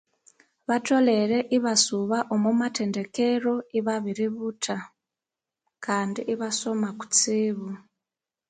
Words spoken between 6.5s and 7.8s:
soma kutsibu